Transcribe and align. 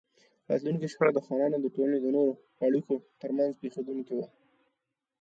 راتلونکې 0.49 0.87
شخړه 0.93 1.11
د 1.13 1.19
خانانو 1.25 1.55
او 1.57 1.63
د 1.63 1.67
ټولنې 1.75 1.99
نورو 2.15 2.23
پاړکیو 2.57 3.03
ترمنځ 3.21 3.51
پېښېدونکې 3.61 4.13
وه. 4.15 4.25